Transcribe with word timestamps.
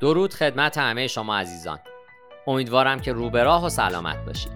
درود 0.00 0.34
خدمت 0.34 0.78
همه 0.78 1.06
شما 1.06 1.36
عزیزان. 1.36 1.78
امیدوارم 2.46 3.00
که 3.00 3.12
روبراه 3.12 3.66
و 3.66 3.68
سلامت 3.68 4.26
باشید. 4.26 4.52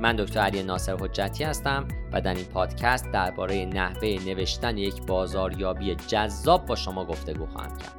من 0.00 0.16
دکتر 0.16 0.40
علی 0.40 0.62
ناصر 0.62 0.96
حجتی 1.00 1.44
هستم 1.44 1.88
و 2.12 2.20
در 2.20 2.34
این 2.34 2.44
پادکست 2.44 3.10
درباره 3.12 3.64
نحوه 3.64 4.18
نوشتن 4.26 4.78
یک 4.78 5.02
بازاریابی 5.02 5.94
جذاب 5.94 6.66
با 6.66 6.76
شما 6.76 7.04
گفتگو 7.04 7.46
خواهم 7.46 7.78
کرد. 7.78 7.96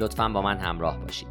لطفا 0.00 0.28
با 0.28 0.42
من 0.42 0.58
همراه 0.58 0.98
باشید. 0.98 1.28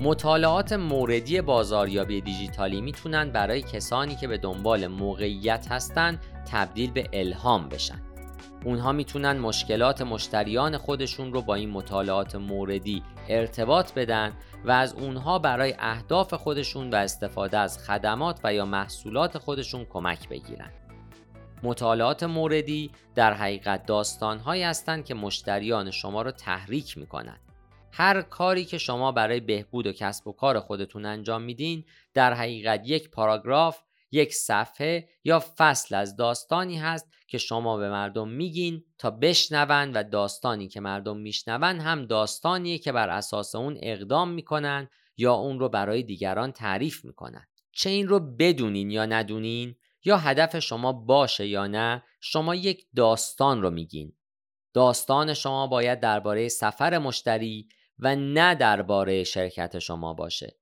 مطالعات 0.00 0.72
موردی 0.72 1.40
بازاریابی 1.40 2.20
دیجیتالی 2.20 2.80
می‌تونن 2.80 3.30
برای 3.30 3.62
کسانی 3.62 4.14
که 4.14 4.28
به 4.28 4.38
دنبال 4.38 4.86
موقعیت 4.86 5.66
هستند 5.70 6.22
تبدیل 6.50 6.90
به 6.90 7.08
الهام 7.12 7.68
بشن. 7.68 8.00
اونها 8.66 8.92
می‌تونن 8.92 9.38
مشکلات 9.38 10.02
مشتریان 10.02 10.78
خودشون 10.78 11.32
رو 11.32 11.42
با 11.42 11.54
این 11.54 11.70
مطالعات 11.70 12.34
موردی 12.36 13.02
ارتباط 13.28 13.92
بدن 13.92 14.32
و 14.64 14.70
از 14.70 14.94
اونها 14.94 15.38
برای 15.38 15.74
اهداف 15.78 16.34
خودشون 16.34 16.90
و 16.90 16.94
استفاده 16.94 17.58
از 17.58 17.78
خدمات 17.78 18.40
و 18.44 18.54
یا 18.54 18.64
محصولات 18.64 19.38
خودشون 19.38 19.84
کمک 19.84 20.28
بگیرن. 20.28 20.70
مطالعات 21.62 22.22
موردی 22.22 22.90
در 23.14 23.34
حقیقت 23.34 23.86
داستانهایی 23.86 24.62
هستند 24.62 25.04
که 25.04 25.14
مشتریان 25.14 25.90
شما 25.90 26.22
رو 26.22 26.30
تحریک 26.30 26.98
می‌کنن. 26.98 27.38
هر 27.92 28.22
کاری 28.22 28.64
که 28.64 28.78
شما 28.78 29.12
برای 29.12 29.40
بهبود 29.40 29.86
و 29.86 29.92
کسب 29.92 30.26
و 30.26 30.32
کار 30.32 30.60
خودتون 30.60 31.04
انجام 31.04 31.42
میدین 31.42 31.84
در 32.14 32.34
حقیقت 32.34 32.82
یک 32.84 33.10
پاراگراف 33.10 33.82
یک 34.10 34.34
صفحه 34.34 35.08
یا 35.24 35.44
فصل 35.58 35.94
از 35.94 36.16
داستانی 36.16 36.76
هست 36.76 37.12
که 37.28 37.38
شما 37.38 37.76
به 37.76 37.90
مردم 37.90 38.28
میگین 38.28 38.84
تا 38.98 39.10
بشنون 39.10 39.92
و 39.92 40.02
داستانی 40.02 40.68
که 40.68 40.80
مردم 40.80 41.16
میشنون 41.16 41.80
هم 41.80 42.06
داستانیه 42.06 42.78
که 42.78 42.92
بر 42.92 43.08
اساس 43.08 43.54
اون 43.54 43.78
اقدام 43.82 44.30
می‌کنن 44.30 44.88
یا 45.16 45.34
اون 45.34 45.60
رو 45.60 45.68
برای 45.68 46.02
دیگران 46.02 46.52
تعریف 46.52 47.04
می‌کنن. 47.04 47.46
چه 47.72 47.90
این 47.90 48.08
رو 48.08 48.20
بدونین 48.20 48.90
یا 48.90 49.06
ندونین؟ 49.06 49.76
یا 50.04 50.18
هدف 50.18 50.58
شما 50.58 50.92
باشه 50.92 51.46
یا 51.46 51.66
نه؟ 51.66 52.02
شما 52.20 52.54
یک 52.54 52.86
داستان 52.96 53.62
رو 53.62 53.70
میگین. 53.70 54.12
داستان 54.74 55.34
شما 55.34 55.66
باید 55.66 56.00
درباره 56.00 56.48
سفر 56.48 56.98
مشتری 56.98 57.68
و 57.98 58.16
نه 58.16 58.54
درباره 58.54 59.24
شرکت 59.24 59.78
شما 59.78 60.14
باشه. 60.14 60.56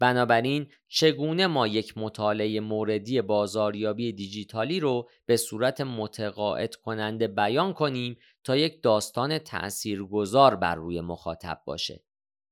بنابراین 0.00 0.70
چگونه 0.88 1.46
ما 1.46 1.66
یک 1.66 1.98
مطالعه 1.98 2.60
موردی 2.60 3.20
بازاریابی 3.20 4.12
دیجیتالی 4.12 4.80
رو 4.80 5.08
به 5.26 5.36
صورت 5.36 5.80
متقاعد 5.80 6.74
کننده 6.74 7.28
بیان 7.28 7.72
کنیم 7.72 8.18
تا 8.44 8.56
یک 8.56 8.82
داستان 8.82 9.38
تأثیرگذار 9.38 10.56
بر 10.56 10.74
روی 10.74 11.00
مخاطب 11.00 11.62
باشه؟ 11.64 12.04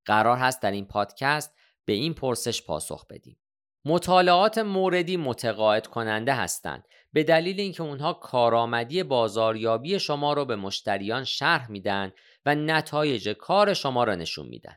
قرار 0.05 0.37
هست 0.37 0.63
در 0.63 0.71
این 0.71 0.87
پادکست 0.87 1.55
به 1.85 1.93
این 1.93 2.15
پرسش 2.15 2.63
پاسخ 2.63 3.07
بدیم. 3.07 3.39
مطالعات 3.85 4.59
موردی 4.59 5.17
متقاعد 5.17 5.87
کننده 5.87 6.35
هستند. 6.35 6.89
به 7.13 7.25
دلیل 7.25 7.61
اینکه 7.61 7.83
اونها 7.83 8.13
کارآمدی 8.13 9.03
بازاریابی 9.03 9.99
شما 9.99 10.33
رو 10.33 10.45
به 10.45 10.57
مشتریان 10.57 11.25
شرح 11.25 11.71
میدن 11.71 12.13
و 12.47 12.55
نتایج 12.55 13.29
کار 13.29 13.75
شما 13.75 14.05
را 14.05 14.15
نشون 14.15 14.47
میدن. 14.47 14.77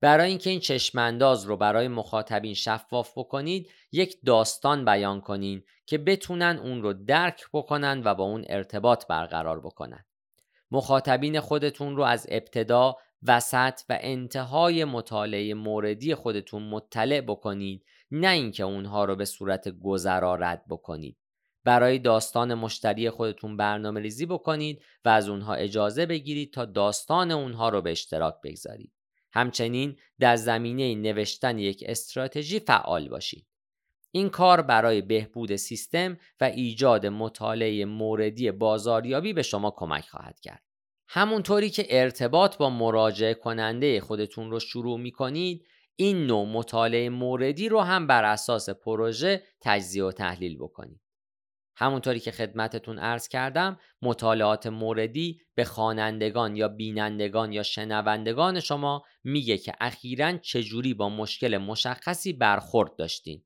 برای 0.00 0.28
اینکه 0.28 0.50
این 0.50 0.60
چشمانداز 0.60 1.44
رو 1.44 1.56
برای 1.56 1.88
مخاطبین 1.88 2.54
شفاف 2.54 3.18
بکنید 3.18 3.70
یک 3.92 4.16
داستان 4.26 4.84
بیان 4.84 5.20
کنین 5.20 5.62
که 5.86 5.98
بتونن 5.98 6.60
اون 6.62 6.82
رو 6.82 6.92
درک 6.92 7.44
بکنن 7.52 8.02
و 8.04 8.14
با 8.14 8.24
اون 8.24 8.44
ارتباط 8.48 9.06
برقرار 9.06 9.60
بکنن. 9.60 10.04
مخاطبین 10.70 11.40
خودتون 11.40 11.96
رو 11.96 12.02
از 12.02 12.26
ابتدا 12.30 12.96
وسط 13.22 13.80
و 13.88 13.98
انتهای 14.00 14.84
مطالعه 14.84 15.54
موردی 15.54 16.14
خودتون 16.14 16.62
مطلع 16.62 17.20
بکنید 17.20 17.84
نه 18.10 18.28
اینکه 18.28 18.62
اونها 18.62 19.04
رو 19.04 19.16
به 19.16 19.24
صورت 19.24 19.68
گذرا 19.68 20.34
رد 20.34 20.64
بکنید. 20.68 21.16
برای 21.64 21.98
داستان 21.98 22.54
مشتری 22.54 23.10
خودتون 23.10 23.56
برنامه 23.56 24.00
ریزی 24.00 24.26
بکنید 24.26 24.82
و 25.04 25.08
از 25.08 25.28
اونها 25.28 25.54
اجازه 25.54 26.06
بگیرید 26.06 26.52
تا 26.52 26.64
داستان 26.64 27.30
اونها 27.30 27.68
رو 27.68 27.82
به 27.82 27.90
اشتراک 27.90 28.34
بگذارید. 28.44 28.92
همچنین 29.32 29.96
در 30.18 30.36
زمینه 30.36 30.94
نوشتن 30.94 31.58
یک 31.58 31.84
استراتژی 31.86 32.60
فعال 32.60 33.08
باشید. 33.08 33.46
این 34.10 34.28
کار 34.28 34.62
برای 34.62 35.00
بهبود 35.00 35.56
سیستم 35.56 36.18
و 36.40 36.44
ایجاد 36.44 37.06
مطالعه 37.06 37.84
موردی 37.84 38.50
بازاریابی 38.50 39.32
به 39.32 39.42
شما 39.42 39.70
کمک 39.76 40.08
خواهد 40.08 40.40
کرد. 40.40 40.62
همونطوری 41.08 41.70
که 41.70 41.86
ارتباط 41.90 42.56
با 42.56 42.70
مراجعه 42.70 43.34
کننده 43.34 44.00
خودتون 44.00 44.50
رو 44.50 44.60
شروع 44.60 44.98
می 44.98 45.10
کنید، 45.10 45.66
این 45.96 46.26
نوع 46.26 46.46
مطالعه 46.46 47.08
موردی 47.08 47.68
رو 47.68 47.80
هم 47.80 48.06
بر 48.06 48.24
اساس 48.24 48.70
پروژه 48.70 49.42
تجزیه 49.60 50.04
و 50.04 50.12
تحلیل 50.12 50.56
بکنید. 50.56 51.00
همونطوری 51.76 52.20
که 52.20 52.30
خدمتتون 52.30 52.98
عرض 52.98 53.28
کردم 53.28 53.78
مطالعات 54.02 54.66
موردی 54.66 55.40
به 55.54 55.64
خوانندگان 55.64 56.56
یا 56.56 56.68
بینندگان 56.68 57.52
یا 57.52 57.62
شنوندگان 57.62 58.60
شما 58.60 59.04
میگه 59.24 59.58
که 59.58 59.72
اخیرا 59.80 60.36
چجوری 60.36 60.94
با 60.94 61.08
مشکل 61.08 61.58
مشخصی 61.58 62.32
برخورد 62.32 62.96
داشتین. 62.96 63.44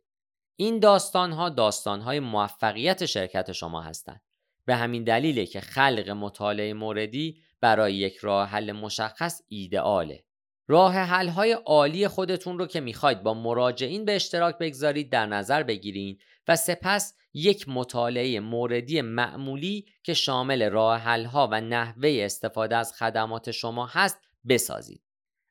این 0.57 0.79
داستان 0.79 1.33
ها 1.33 1.49
داستان 1.49 2.01
های 2.01 2.21
موفقیت 2.21 3.07
شرکت 3.07 3.53
شما 3.53 3.83
هستند 3.83 4.21
به 4.67 4.77
همین 4.77 5.05
دلیله 5.05 5.47
که 5.47 5.61
خلق 5.61 6.09
مطالعه 6.11 6.75
موردی 6.75 7.43
برای 7.61 7.95
یک 7.95 8.17
راه 8.17 8.49
حل 8.49 8.73
مشخص 8.73 9.43
ایدئاله 9.49 10.25
راه 10.67 10.95
حل 10.95 11.29
های 11.29 11.53
عالی 11.53 12.09
خودتون 12.09 12.59
رو 12.59 12.67
که 12.67 12.81
می‌خواید 12.81 13.23
با 13.23 13.35
مراجعین 13.35 14.05
به 14.05 14.17
اشتراک 14.17 14.59
بگذارید 14.59 15.11
در 15.11 15.27
نظر 15.27 15.63
بگیرید 15.63 16.23
و 16.49 16.57
سپس 16.57 17.15
یک 17.35 17.69
مطالعه 17.69 18.41
موردی 18.41 19.01
معمولی 19.01 19.87
که 20.03 20.15
شامل 20.15 20.71
راه 20.71 21.25
ها 21.25 21.49
و 21.53 21.61
نحوه 21.61 22.19
استفاده 22.21 22.77
از 22.77 22.93
خدمات 22.93 23.51
شما 23.51 23.87
هست 23.87 24.19
بسازید. 24.49 25.03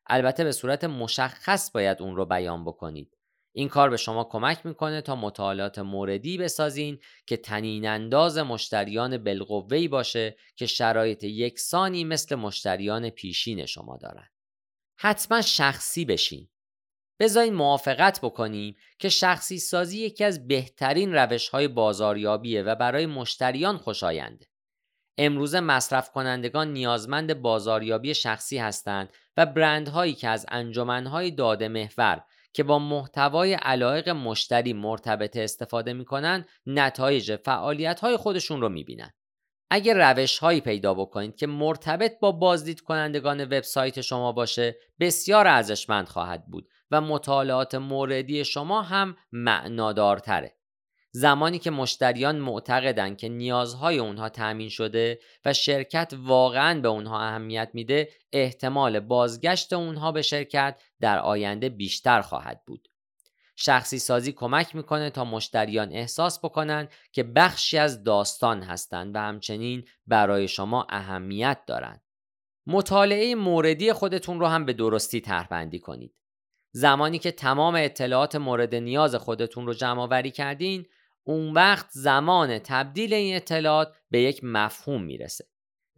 البته 0.06 0.44
به 0.44 0.52
صورت 0.52 0.84
مشخص 0.84 1.70
باید 1.70 2.02
اون 2.02 2.16
رو 2.16 2.24
بیان 2.24 2.64
بکنید. 2.64 3.16
این 3.52 3.68
کار 3.68 3.90
به 3.90 3.96
شما 3.96 4.24
کمک 4.24 4.66
می‌کنه 4.66 5.00
تا 5.00 5.16
مطالعات 5.16 5.78
موردی 5.78 6.38
بسازین 6.38 6.98
که 7.26 7.36
تنین 7.36 7.88
انداز 7.88 8.38
مشتریان 8.38 9.24
بالقوه‌ای 9.24 9.88
باشه 9.88 10.36
که 10.56 10.66
شرایط 10.66 11.24
یکسانی 11.24 12.04
مثل 12.04 12.34
مشتریان 12.34 13.10
پیشین 13.10 13.66
شما 13.66 13.96
دارن. 13.96 14.28
حتما 14.96 15.42
شخصی 15.42 16.04
بشین. 16.04 16.48
بذارین 17.20 17.54
موافقت 17.54 18.20
بکنیم 18.22 18.76
که 18.98 19.08
شخصی 19.08 19.58
سازی 19.58 19.98
یکی 19.98 20.24
از 20.24 20.48
بهترین 20.48 21.14
روش 21.14 21.48
های 21.48 21.68
بازاریابیه 21.68 22.62
و 22.62 22.74
برای 22.74 23.06
مشتریان 23.06 23.78
خوشاینده. 23.78 24.46
امروزه 25.18 25.60
مصرف 25.60 26.10
کنندگان 26.10 26.72
نیازمند 26.72 27.42
بازاریابی 27.42 28.14
شخصی 28.14 28.58
هستند 28.58 29.12
و 29.36 29.46
برندهایی 29.46 30.14
که 30.14 30.28
از 30.28 30.46
انجمنهای 30.48 31.30
داده 31.30 31.68
محور 31.68 32.24
که 32.52 32.62
با 32.62 32.78
محتوای 32.78 33.54
علایق 33.54 34.08
مشتری 34.08 34.72
مرتبط 34.72 35.36
استفاده 35.36 35.92
می‌کنن 35.92 36.44
نتایج 36.66 37.36
فعالیت 37.36 38.00
های 38.00 38.16
خودشون 38.16 38.60
رو 38.60 38.68
می‌بینن. 38.68 39.12
اگر 39.70 40.12
روش 40.12 40.38
هایی 40.38 40.60
پیدا 40.60 40.94
بکنید 40.94 41.36
که 41.36 41.46
مرتبط 41.46 42.18
با 42.20 42.32
بازدید 42.32 42.80
کنندگان 42.80 43.44
وبسایت 43.44 44.00
شما 44.00 44.32
باشه 44.32 44.76
بسیار 45.00 45.46
ارزشمند 45.46 46.08
خواهد 46.08 46.46
بود 46.46 46.68
و 46.90 47.00
مطالعات 47.00 47.74
موردی 47.74 48.44
شما 48.44 48.82
هم 48.82 49.16
معنادارتره. 49.32 50.54
زمانی 51.16 51.58
که 51.58 51.70
مشتریان 51.70 52.38
معتقدن 52.38 53.14
که 53.14 53.28
نیازهای 53.28 53.98
اونها 53.98 54.28
تأمین 54.28 54.68
شده 54.68 55.18
و 55.44 55.52
شرکت 55.52 56.12
واقعا 56.18 56.80
به 56.80 56.88
اونها 56.88 57.20
اهمیت 57.20 57.70
میده 57.74 58.08
احتمال 58.32 59.00
بازگشت 59.00 59.72
اونها 59.72 60.12
به 60.12 60.22
شرکت 60.22 60.80
در 61.00 61.18
آینده 61.18 61.68
بیشتر 61.68 62.20
خواهد 62.20 62.62
بود. 62.66 62.88
شخصی 63.56 63.98
سازی 63.98 64.32
کمک 64.32 64.76
می‌کنه 64.76 65.10
تا 65.10 65.24
مشتریان 65.24 65.92
احساس 65.92 66.38
بکنن 66.38 66.88
که 67.12 67.22
بخشی 67.22 67.78
از 67.78 68.04
داستان 68.04 68.62
هستند 68.62 69.16
و 69.16 69.18
همچنین 69.18 69.84
برای 70.06 70.48
شما 70.48 70.86
اهمیت 70.90 71.58
دارند. 71.66 72.02
مطالعه 72.66 73.34
موردی 73.34 73.92
خودتون 73.92 74.40
رو 74.40 74.46
هم 74.46 74.64
به 74.64 74.72
درستی 74.72 75.20
طرح 75.20 75.78
کنید. 75.78 76.14
زمانی 76.72 77.18
که 77.18 77.30
تمام 77.30 77.74
اطلاعات 77.74 78.36
مورد 78.36 78.74
نیاز 78.74 79.14
خودتون 79.14 79.66
رو 79.66 79.74
جمع 79.74 80.02
آوری 80.02 80.30
کردین، 80.30 80.86
اون 81.24 81.52
وقت 81.52 81.86
زمان 81.90 82.58
تبدیل 82.58 83.14
این 83.14 83.36
اطلاعات 83.36 83.94
به 84.10 84.20
یک 84.20 84.40
مفهوم 84.44 85.02
می‌رسه. 85.02 85.48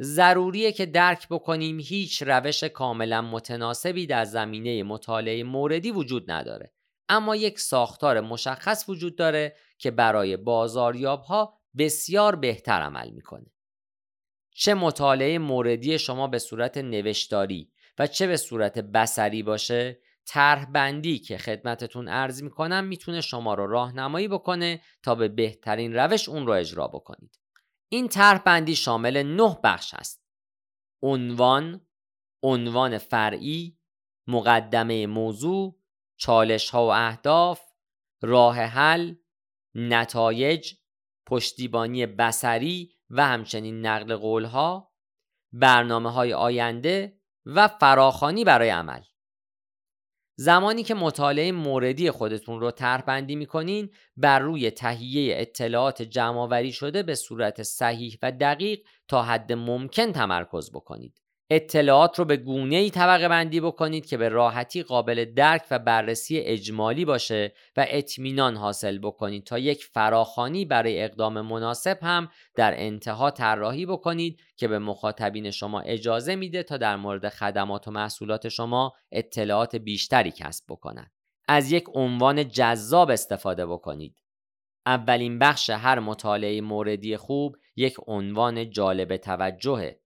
ضروریه 0.00 0.73
که 0.73 0.87
درک 0.87 1.29
بکنیم 1.29 1.79
هیچ 1.81 2.23
روش 2.23 2.64
کاملا 2.64 3.23
متناسبی 3.23 4.06
در 4.06 4.25
زمینه 4.25 4.82
مطالعه 4.82 5.43
موردی 5.44 5.91
وجود 5.91 6.31
نداره. 6.31 6.73
اما 7.08 7.37
یک 7.37 7.61
ساختار 7.61 8.20
مشخص 8.20 8.88
وجود 8.88 9.17
داره 9.17 9.56
که 9.79 9.91
برای 9.91 10.37
بازاریاب 10.37 11.23
ها 11.23 11.58
بسیار 11.79 12.37
بهتر 12.37 12.82
عمل 12.82 13.11
می‌کنه. 13.11 13.47
چه 14.50 14.75
مطالعه 14.75 15.38
موردی 15.38 15.99
شما 15.99 16.26
به 16.26 16.38
صورت 16.38 16.76
نوشتاری 16.76 17.73
و 17.99 18.06
چه 18.06 18.26
به 18.26 18.37
صورت 18.37 18.79
بسری 18.79 19.43
باشه 19.43 20.00
طرح 20.26 20.64
بندی 20.64 21.19
که 21.19 21.38
خدمتتون 21.38 22.08
عرض 22.08 22.43
می‌کنم 22.43 22.85
می‌تونه 22.85 23.20
شما 23.20 23.55
رو 23.55 23.67
راهنمایی 23.67 24.29
بکنه 24.29 24.81
تا 25.02 25.14
به 25.14 25.29
بهترین 25.29 25.94
روش 25.94 26.29
اون 26.29 26.47
رو 26.47 26.52
اجرا 26.52 26.88
بکنید 26.88 27.38
این 27.88 28.09
طرح 28.09 28.38
بندی 28.38 28.76
شامل 28.76 29.23
نه 29.23 29.59
بخش 29.64 29.94
است 29.94 30.25
عنوان 31.02 31.87
عنوان 32.43 32.99
فرعی 32.99 33.79
مقدمه 34.26 35.06
موضوع 35.06 35.79
چالش 36.17 36.71
ها 36.71 36.87
و 36.87 36.91
اهداف 36.91 37.61
راه 38.23 38.57
حل 38.57 39.15
نتایج 39.75 40.75
پشتیبانی 41.27 42.07
بسری 42.07 42.93
و 43.11 43.27
همچنین 43.27 43.87
نقل 43.87 44.17
قول 44.17 44.45
ها 44.45 44.93
برنامه 45.53 46.13
های 46.13 46.33
آینده 46.33 47.21
و 47.47 47.69
فراخانی 47.69 48.45
برای 48.45 48.69
عمل. 48.69 49.03
زمانی 50.39 50.83
که 50.83 50.95
مطالعه 50.95 51.53
موردی 51.53 52.11
خودتون 52.11 52.61
رو 52.61 52.71
طرح 52.71 53.03
بندی 53.03 53.37
می‌کنین 53.37 53.91
بر 54.17 54.39
روی 54.39 54.71
تهیه 54.71 55.41
اطلاعات 55.41 56.03
جمعآوری 56.03 56.73
شده 56.73 57.03
به 57.03 57.15
صورت 57.15 57.62
صحیح 57.62 58.19
و 58.23 58.33
دقیق 58.33 58.81
تا 59.09 59.23
حد 59.23 59.53
ممکن 59.53 60.12
تمرکز 60.12 60.71
بکنید. 60.71 61.25
اطلاعات 61.51 62.19
رو 62.19 62.25
به 62.25 62.37
گونه 62.37 62.77
ای 62.77 62.91
طبقه 62.91 63.29
بندی 63.29 63.61
بکنید 63.61 64.07
که 64.07 64.17
به 64.17 64.29
راحتی 64.29 64.83
قابل 64.83 65.25
درک 65.25 65.63
و 65.71 65.79
بررسی 65.79 66.39
اجمالی 66.39 67.05
باشه 67.05 67.53
و 67.77 67.87
اطمینان 67.89 68.57
حاصل 68.57 68.99
بکنید 68.99 69.45
تا 69.45 69.59
یک 69.59 69.85
فراخانی 69.85 70.65
برای 70.65 71.03
اقدام 71.03 71.41
مناسب 71.41 71.99
هم 72.03 72.29
در 72.55 72.75
انتها 72.77 73.31
طراحی 73.31 73.87
بکنید 73.87 74.41
که 74.57 74.69
به 74.69 74.79
مخاطبین 74.79 75.51
شما 75.51 75.81
اجازه 75.81 76.37
میده 76.37 76.63
تا 76.63 76.77
در 76.77 76.97
مورد 76.97 77.29
خدمات 77.29 77.89
و 77.89 77.91
محصولات 77.91 78.49
شما 78.49 78.93
اطلاعات 79.13 79.77
بیشتری 79.77 80.31
کسب 80.31 80.65
بکنند. 80.69 81.11
از 81.49 81.73
یک 81.73 81.85
عنوان 81.95 82.49
جذاب 82.49 83.11
استفاده 83.11 83.67
بکنید. 83.67 84.23
اولین 84.87 85.39
بخش 85.39 85.71
هر 85.71 85.99
مطالعه 85.99 86.61
موردی 86.61 87.17
خوب 87.17 87.57
یک 87.77 87.97
عنوان 88.07 88.71
جالب 88.71 89.17
توجهه 89.17 90.01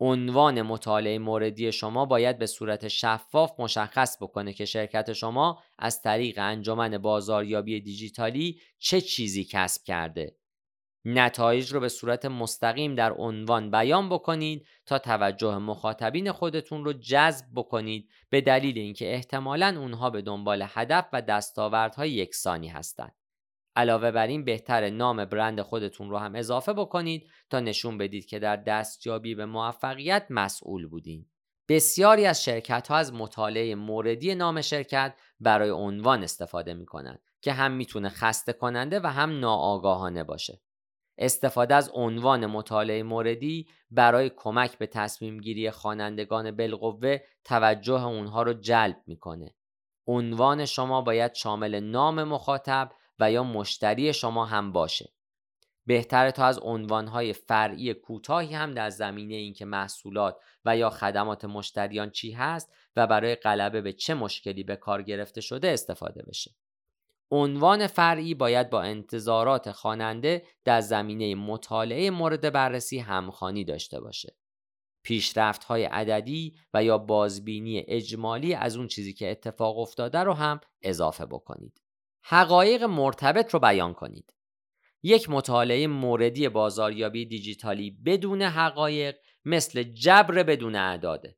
عنوان 0.00 0.62
مطالعه 0.62 1.18
موردی 1.18 1.72
شما 1.72 2.06
باید 2.06 2.38
به 2.38 2.46
صورت 2.46 2.88
شفاف 2.88 3.60
مشخص 3.60 4.16
بکنه 4.22 4.52
که 4.52 4.64
شرکت 4.64 5.12
شما 5.12 5.62
از 5.78 6.02
طریق 6.02 6.38
انجمن 6.38 6.98
بازاریابی 6.98 7.80
دیجیتالی 7.80 8.60
چه 8.78 9.00
چیزی 9.00 9.44
کسب 9.44 9.84
کرده. 9.84 10.36
نتایج 11.04 11.72
رو 11.72 11.80
به 11.80 11.88
صورت 11.88 12.24
مستقیم 12.24 12.94
در 12.94 13.12
عنوان 13.12 13.70
بیان 13.70 14.08
بکنید 14.08 14.66
تا 14.86 14.98
توجه 14.98 15.58
مخاطبین 15.58 16.32
خودتون 16.32 16.84
رو 16.84 16.92
جذب 16.92 17.46
بکنید 17.54 18.08
به 18.30 18.40
دلیل 18.40 18.78
اینکه 18.78 19.14
احتمالا 19.14 19.74
اونها 19.78 20.10
به 20.10 20.22
دنبال 20.22 20.64
هدف 20.68 21.08
و 21.12 21.22
دستاوردهای 21.22 22.10
یکسانی 22.10 22.68
هستند. 22.68 23.19
علاوه 23.76 24.10
بر 24.10 24.26
این 24.26 24.44
بهتر 24.44 24.90
نام 24.90 25.24
برند 25.24 25.60
خودتون 25.60 26.10
رو 26.10 26.18
هم 26.18 26.34
اضافه 26.34 26.72
بکنید 26.72 27.26
تا 27.50 27.60
نشون 27.60 27.98
بدید 27.98 28.26
که 28.26 28.38
در 28.38 28.56
دستیابی 28.56 29.34
به 29.34 29.46
موفقیت 29.46 30.26
مسئول 30.30 30.86
بودین. 30.86 31.26
بسیاری 31.68 32.26
از 32.26 32.44
شرکت 32.44 32.88
ها 32.88 32.96
از 32.96 33.14
مطالعه 33.14 33.74
موردی 33.74 34.34
نام 34.34 34.60
شرکت 34.60 35.14
برای 35.40 35.70
عنوان 35.70 36.22
استفاده 36.22 36.74
می 36.74 36.86
کنند 36.86 37.22
که 37.40 37.52
هم 37.52 37.72
می‌تونه 37.72 38.08
خسته 38.08 38.52
کننده 38.52 39.00
و 39.00 39.06
هم 39.06 39.40
ناآگاهانه 39.40 40.24
باشه. 40.24 40.60
استفاده 41.18 41.74
از 41.74 41.90
عنوان 41.94 42.46
مطالعه 42.46 43.02
موردی 43.02 43.68
برای 43.90 44.30
کمک 44.36 44.78
به 44.78 44.86
تصمیم 44.86 45.40
گیری 45.40 45.70
خوانندگان 45.70 46.50
بالقوه 46.50 47.18
توجه 47.44 48.04
اونها 48.04 48.42
رو 48.42 48.52
جلب 48.52 48.96
می‌کنه. 49.06 49.54
عنوان 50.06 50.64
شما 50.64 51.02
باید 51.02 51.34
شامل 51.34 51.80
نام 51.80 52.24
مخاطب 52.24 52.92
و 53.20 53.32
یا 53.32 53.42
مشتری 53.42 54.12
شما 54.12 54.44
هم 54.44 54.72
باشه 54.72 55.12
بهتره 55.86 56.32
تا 56.32 56.44
از 56.44 56.58
عنوانهای 56.58 57.32
فرعی 57.32 57.94
کوتاهی 57.94 58.54
هم 58.54 58.70
در 58.70 58.90
زمینه 58.90 59.34
اینکه 59.34 59.64
محصولات 59.64 60.36
و 60.64 60.76
یا 60.76 60.90
خدمات 60.90 61.44
مشتریان 61.44 62.10
چی 62.10 62.32
هست 62.32 62.72
و 62.96 63.06
برای 63.06 63.34
غلبه 63.34 63.80
به 63.80 63.92
چه 63.92 64.14
مشکلی 64.14 64.64
به 64.64 64.76
کار 64.76 65.02
گرفته 65.02 65.40
شده 65.40 65.68
استفاده 65.68 66.22
بشه. 66.22 66.50
عنوان 67.30 67.86
فرعی 67.86 68.34
باید 68.34 68.70
با 68.70 68.82
انتظارات 68.82 69.72
خواننده 69.72 70.42
در 70.64 70.80
زمینه 70.80 71.34
مطالعه 71.34 72.10
مورد 72.10 72.52
بررسی 72.52 72.98
همخانی 72.98 73.64
داشته 73.64 74.00
باشه. 74.00 74.36
پیشرفت 75.02 75.64
های 75.64 75.84
عددی 75.84 76.56
و 76.74 76.84
یا 76.84 76.98
بازبینی 76.98 77.84
اجمالی 77.88 78.54
از 78.54 78.76
اون 78.76 78.88
چیزی 78.88 79.12
که 79.12 79.30
اتفاق 79.30 79.78
افتاده 79.78 80.18
رو 80.18 80.32
هم 80.32 80.60
اضافه 80.82 81.26
بکنید. 81.26 81.80
حقایق 82.22 82.82
مرتبط 82.82 83.54
رو 83.54 83.60
بیان 83.60 83.94
کنید. 83.94 84.34
یک 85.02 85.30
مطالعه 85.30 85.86
موردی 85.86 86.48
بازاریابی 86.48 87.26
دیجیتالی 87.26 87.90
بدون 87.90 88.42
حقایق 88.42 89.16
مثل 89.44 89.82
جبر 89.82 90.42
بدون 90.42 90.76
اعداده. 90.76 91.36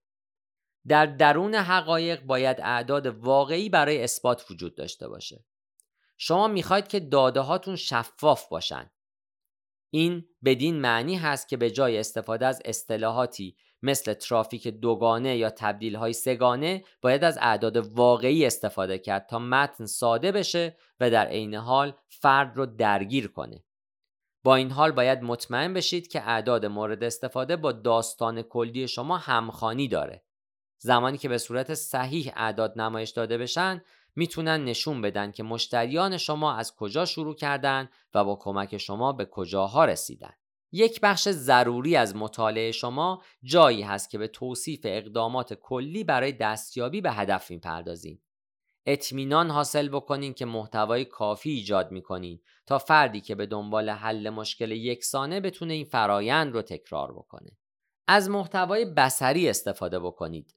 در 0.88 1.06
درون 1.06 1.54
حقایق 1.54 2.22
باید 2.22 2.60
اعداد 2.60 3.06
واقعی 3.06 3.68
برای 3.68 4.02
اثبات 4.02 4.50
وجود 4.50 4.76
داشته 4.76 5.08
باشه. 5.08 5.44
شما 6.18 6.48
می‌خواید 6.48 6.88
که 6.88 7.00
داده 7.00 7.40
هاتون 7.40 7.76
شفاف 7.76 8.48
باشن. 8.48 8.90
این 9.90 10.28
بدین 10.44 10.80
معنی 10.80 11.16
هست 11.16 11.48
که 11.48 11.56
به 11.56 11.70
جای 11.70 11.98
استفاده 11.98 12.46
از 12.46 12.62
اصطلاحاتی 12.64 13.56
مثل 13.82 14.14
ترافیک 14.14 14.68
دوگانه 14.68 15.36
یا 15.36 15.50
تبدیل 15.50 15.96
های 15.96 16.12
سگانه 16.12 16.84
باید 17.00 17.24
از 17.24 17.38
اعداد 17.40 17.76
واقعی 17.76 18.46
استفاده 18.46 18.98
کرد 18.98 19.26
تا 19.26 19.38
متن 19.38 19.86
ساده 19.86 20.32
بشه 20.32 20.76
و 21.00 21.10
در 21.10 21.26
عین 21.26 21.54
حال 21.54 21.94
فرد 22.08 22.56
رو 22.56 22.66
درگیر 22.66 23.28
کنه. 23.28 23.64
با 24.44 24.54
این 24.54 24.70
حال 24.70 24.92
باید 24.92 25.22
مطمئن 25.22 25.74
بشید 25.74 26.08
که 26.08 26.28
اعداد 26.28 26.66
مورد 26.66 27.04
استفاده 27.04 27.56
با 27.56 27.72
داستان 27.72 28.42
کلی 28.42 28.88
شما 28.88 29.16
همخانی 29.16 29.88
داره. 29.88 30.24
زمانی 30.78 31.18
که 31.18 31.28
به 31.28 31.38
صورت 31.38 31.74
صحیح 31.74 32.32
اعداد 32.36 32.80
نمایش 32.80 33.10
داده 33.10 33.38
بشن 33.38 33.82
می‌تونن 34.16 34.64
نشون 34.64 35.02
بدن 35.02 35.32
که 35.32 35.42
مشتریان 35.42 36.16
شما 36.16 36.54
از 36.54 36.76
کجا 36.76 37.04
شروع 37.04 37.34
کردن 37.34 37.88
و 38.14 38.24
با 38.24 38.36
کمک 38.36 38.78
شما 38.78 39.12
به 39.12 39.24
کجاها 39.24 39.84
رسیدن. 39.84 40.32
یک 40.72 41.00
بخش 41.00 41.28
ضروری 41.28 41.96
از 41.96 42.16
مطالعه 42.16 42.72
شما 42.72 43.22
جایی 43.42 43.82
هست 43.82 44.10
که 44.10 44.18
به 44.18 44.28
توصیف 44.28 44.80
اقدامات 44.84 45.54
کلی 45.54 46.04
برای 46.04 46.32
دستیابی 46.32 47.00
به 47.00 47.12
هدف 47.12 47.50
می‌پردازیم. 47.50 48.22
اطمینان 48.86 49.50
حاصل 49.50 49.88
بکنین 49.88 50.34
که 50.34 50.44
محتوای 50.44 51.04
کافی 51.04 51.50
ایجاد 51.50 51.90
می‌کنین 51.90 52.40
تا 52.66 52.78
فردی 52.78 53.20
که 53.20 53.34
به 53.34 53.46
دنبال 53.46 53.90
حل 53.90 54.30
مشکل 54.30 54.70
یکسانه 54.70 55.40
بتونه 55.40 55.72
این 55.74 55.84
فرایند 55.84 56.54
رو 56.54 56.62
تکرار 56.62 57.12
بکنه. 57.12 57.58
از 58.08 58.30
محتوای 58.30 58.84
بسری 58.84 59.48
استفاده 59.48 59.98
بکنید. 59.98 60.54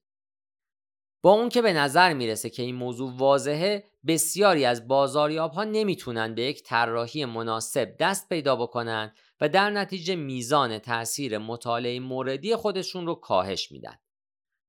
با 1.21 1.31
اون 1.31 1.49
که 1.49 1.61
به 1.61 1.73
نظر 1.73 2.13
می‌رسه 2.13 2.49
که 2.49 2.63
این 2.63 2.75
موضوع 2.75 3.13
واضحه 3.17 3.83
بسیاری 4.07 4.65
از 4.65 4.87
بازاریاب 4.87 5.51
ها 5.51 5.63
نمی‌تونن 5.63 6.35
به 6.35 6.41
یک 6.41 6.63
طراحی 6.63 7.25
مناسب 7.25 7.95
دست 7.99 8.29
پیدا 8.29 8.55
بکنن 8.55 9.13
و 9.41 9.49
در 9.49 9.69
نتیجه 9.69 10.15
میزان 10.15 10.79
تاثیر 10.79 11.37
مطالعه 11.37 11.99
موردی 11.99 12.55
خودشون 12.55 13.05
رو 13.05 13.15
کاهش 13.15 13.71
میدن. 13.71 13.95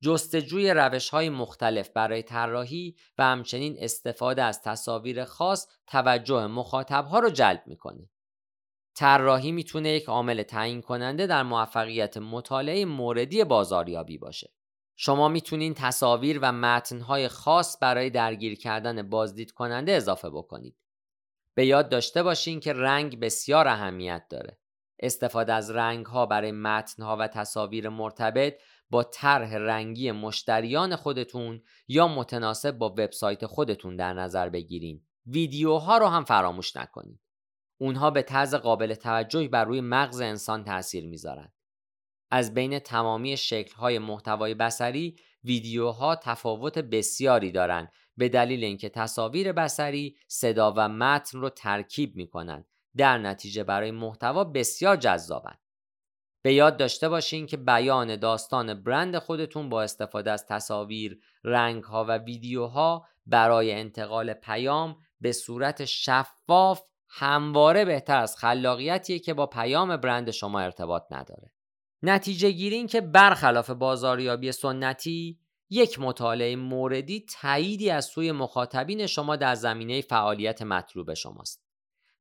جستجوی 0.03 0.71
روش 0.71 1.09
های 1.09 1.29
مختلف 1.29 1.89
برای 1.89 2.23
طراحی 2.23 2.97
و 3.19 3.25
همچنین 3.25 3.77
استفاده 3.79 4.43
از 4.43 4.63
تصاویر 4.63 5.25
خاص 5.25 5.67
توجه 5.87 6.47
مخاطب 6.47 7.05
ها 7.05 7.19
رو 7.19 7.31
جلب 7.31 7.63
می‌کنه. 7.67 8.11
طراحی 8.95 9.53
می‌تونه 9.53 9.89
یک 9.89 10.05
عامل 10.05 10.43
تعیین 10.43 10.83
کننده 10.83 11.27
در 11.27 11.43
موفقیت 11.43 12.17
مطالعه 12.17 12.85
موردی 12.85 13.45
بازاریابی 13.45 14.19
باشه. 14.19 14.53
شما 14.97 15.29
می‌تونین 15.29 15.75
تصاویر 15.75 16.39
و 16.43 16.53
متنهای 16.53 17.29
خاص 17.29 17.77
برای 17.81 18.11
درگیر 18.11 18.59
کردن 18.59 19.09
بازدید 19.09 19.53
کننده 19.53 19.93
اضافه 19.93 20.31
بکنید. 20.31 20.77
به 21.57 21.67
یاد 21.67 21.89
داشته 21.89 22.23
باشین 22.23 22.61
که 22.61 22.73
رنگ 22.73 23.21
بسیار 23.21 23.69
اهمیت 23.69 24.27
داره. 24.31 24.59
استفاده 25.01 25.53
از 25.53 25.71
رنگ 25.71 26.07
ها 26.07 26.27
برای 26.27 26.53
متن 26.53 27.03
ها 27.03 27.17
و 27.17 27.29
تصاویر 27.29 27.89
مرتبط 27.89 28.55
با 28.91 29.03
طرح 29.03 29.55
رنگی 29.55 30.13
مشتریان 30.13 30.97
خودتون 30.97 31.63
یا 31.89 32.09
متناسب 32.09 32.71
با 32.71 32.89
وبسایت 32.89 33.47
خودتون 33.47 33.97
در 33.97 34.13
نظر 34.13 34.49
بگیرین. 34.49 35.03
ویدیوها 35.27 35.99
رو 35.99 36.07
هم 36.07 36.25
فراموش 36.25 36.77
نکنید. 36.77 37.21
اونها 37.79 38.11
به 38.11 38.23
طرز 38.23 38.55
قابل 38.55 38.95
توجهی 38.95 39.49
بر 39.49 39.65
روی 39.65 39.81
مغز 39.81 40.21
انسان 40.21 40.65
تاثیر 40.65 41.07
می‌ذارن. 41.07 41.53
از 42.31 42.55
بین 42.55 42.79
تمامی 42.79 43.37
شکل‌های 43.37 43.99
محتوای 43.99 44.55
بصری 44.55 45.17
ویدیوها 45.45 46.17
تفاوت 46.17 46.79
بسیاری 46.79 47.53
دارند 47.53 47.93
به 48.17 48.29
دلیل 48.29 48.65
اینکه 48.65 48.89
تصاویر 48.89 49.53
بصری 49.53 50.17
صدا 50.29 50.75
و 50.77 50.89
متن 50.89 51.41
رو 51.41 51.51
ترکیب 51.51 52.17
می 52.17 52.27
کنند 52.27 52.67
در 52.97 53.19
نتیجه 53.19 53.65
برای 53.65 53.91
محتوا 53.91 54.45
بسیار 54.45 54.97
جذابند 54.97 55.59
به 56.43 56.55
یاد 56.55 56.77
داشته 56.77 57.09
باشین 57.09 57.47
که 57.47 57.57
بیان 57.57 58.17
داستان 58.17 58.83
برند 58.83 59.19
خودتون 59.19 59.69
با 59.69 59.83
استفاده 59.83 60.31
از 60.31 60.47
تصاویر، 60.47 61.21
رنگها 61.45 62.05
و 62.05 62.19
ویدیوها 62.19 63.07
برای 63.27 63.73
انتقال 63.73 64.33
پیام 64.33 64.97
به 65.21 65.33
صورت 65.33 65.85
شفاف 65.85 66.83
همواره 67.09 67.85
بهتر 67.85 68.19
از 68.19 68.37
خلاقیتیه 68.37 69.19
که 69.19 69.35
با 69.35 69.47
پیام 69.47 69.97
برند 69.97 70.31
شما 70.31 70.61
ارتباط 70.61 71.03
نداره. 71.11 71.53
نتیجه 72.03 72.51
گیری 72.51 72.77
این 72.77 72.87
که 72.87 73.01
برخلاف 73.01 73.71
بازاریابی 73.71 74.53
سنتی 74.53 75.39
یک 75.71 76.01
مطالعه 76.01 76.57
موردی 76.57 77.27
تاییدی 77.41 77.91
از 77.91 78.05
سوی 78.05 78.33
مخاطبین 78.33 79.07
شما 79.07 79.37
در 79.37 79.55
زمینه 79.55 80.01
فعالیت 80.01 80.63
مطلوب 80.63 81.15
شماست. 81.15 81.67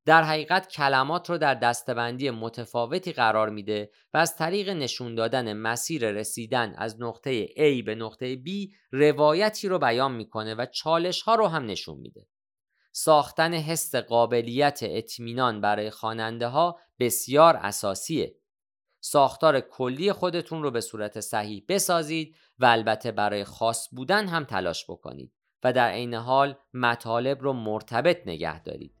در 0.04 0.22
حقیقت 0.22 0.68
کلمات 0.68 1.30
رو 1.30 1.38
در 1.38 1.54
دستبندی 1.54 2.30
متفاوتی 2.30 3.12
قرار 3.12 3.50
میده 3.50 3.90
و 4.14 4.18
از 4.18 4.36
طریق 4.36 4.68
نشون 4.68 5.14
دادن 5.14 5.52
مسیر 5.52 6.10
رسیدن 6.10 6.74
از 6.78 7.02
نقطه 7.02 7.46
A 7.46 7.84
به 7.84 7.94
نقطه 7.94 8.36
B 8.36 8.48
روایتی 8.90 9.68
رو 9.68 9.78
بیان 9.78 10.12
می‌کنه 10.12 10.54
و 10.54 10.66
چالش 10.66 11.22
ها 11.22 11.34
رو 11.34 11.46
هم 11.46 11.66
نشون 11.66 11.98
میده. 11.98 12.26
ساختن 12.92 13.54
حس 13.54 13.94
قابلیت 13.94 14.78
اطمینان 14.82 15.60
برای 15.60 15.90
خواننده 15.90 16.46
ها 16.46 16.78
بسیار 16.98 17.56
اساسیه. 17.56 18.34
ساختار 19.08 19.60
کلی 19.60 20.12
خودتون 20.12 20.62
رو 20.62 20.70
به 20.70 20.80
صورت 20.80 21.20
صحیح 21.20 21.64
بسازید 21.68 22.36
و 22.58 22.66
البته 22.66 23.12
برای 23.12 23.44
خاص 23.44 23.88
بودن 23.92 24.26
هم 24.26 24.44
تلاش 24.44 24.84
بکنید 24.90 25.32
و 25.64 25.72
در 25.72 25.88
عین 25.88 26.14
حال 26.14 26.56
مطالب 26.74 27.42
رو 27.42 27.52
مرتبط 27.52 28.26
نگه 28.26 28.62
دارید. 28.62 28.92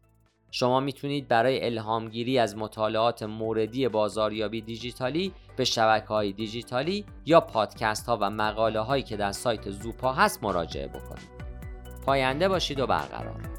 شما 0.50 0.80
می‌تونید 0.80 1.28
برای 1.28 1.66
الهامگیری 1.66 2.38
از 2.38 2.56
مطالعات 2.56 3.22
موردی 3.22 3.88
بازاریابی 3.88 4.60
دیجیتالی 4.60 5.32
به 5.56 5.64
شبکه 5.64 6.06
های 6.06 6.32
دیجیتالی 6.32 7.04
یا 7.24 7.40
پادکست 7.40 8.06
ها 8.06 8.18
و 8.20 8.30
مقاله 8.30 8.80
هایی 8.80 9.02
که 9.02 9.16
در 9.16 9.32
سایت 9.32 9.70
زوپا 9.70 10.12
هست 10.12 10.42
مراجعه 10.42 10.88
بکنید. 10.88 11.30
پاینده 12.06 12.48
باشید 12.48 12.80
و 12.80 12.86
برقرار 12.86 13.55